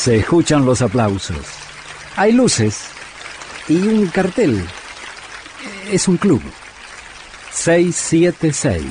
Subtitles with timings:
[0.00, 1.36] Se escuchan los aplausos.
[2.16, 2.86] Hay luces
[3.68, 4.64] y un cartel.
[5.92, 6.40] Es un club.
[7.50, 8.82] 676.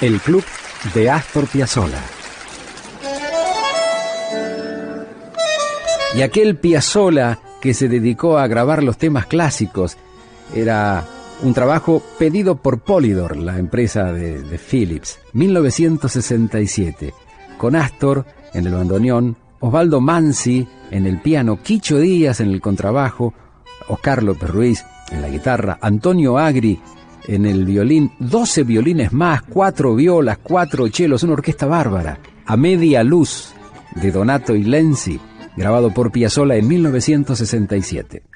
[0.00, 0.42] El club
[0.94, 2.02] de Astor Piazzolla.
[6.16, 9.96] Y aquel Piazzolla que se dedicó a grabar los temas clásicos
[10.56, 11.04] era
[11.44, 17.14] un trabajo pedido por Polydor, la empresa de, de Philips, 1967,
[17.58, 23.34] con Astor en el bandoneón, Osvaldo Mansi en el piano, Quicho Díaz en el contrabajo,
[23.88, 26.80] Oscar López Ruiz en la guitarra, Antonio Agri
[27.26, 33.02] en el violín, 12 violines más, cuatro violas, cuatro chelos, una orquesta bárbara, a media
[33.02, 33.52] luz
[33.94, 35.18] de Donato y Lenzi,
[35.56, 38.35] grabado por Piazzolla en 1967.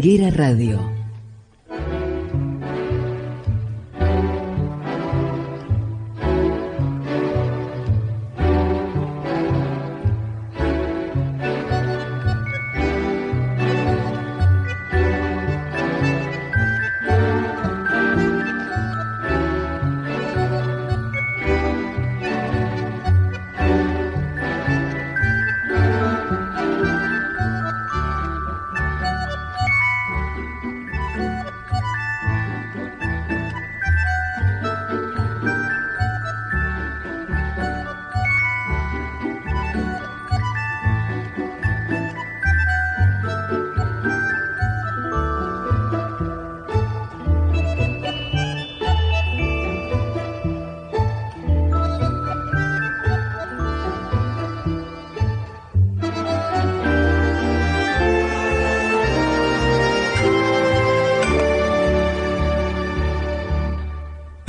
[0.00, 0.99] Tanguera Radio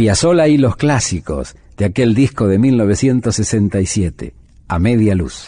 [0.01, 4.34] Piazzolla y los clásicos de aquel disco de 1967,
[4.67, 5.47] A Media Luz.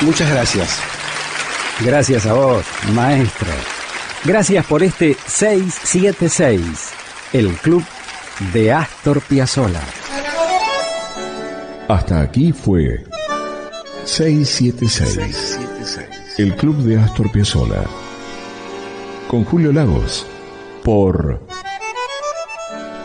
[0.00, 0.80] Muchas gracias.
[1.84, 3.52] Gracias a vos, maestro.
[4.24, 6.60] Gracias por este 676,
[7.32, 7.84] el club
[8.52, 9.82] de Astor Piazzolla.
[11.86, 13.04] Hasta aquí fue
[14.06, 15.60] 676,
[16.38, 17.84] el club de Astor Piazzolla.
[19.28, 20.26] Con Julio Lagos,
[20.82, 21.46] por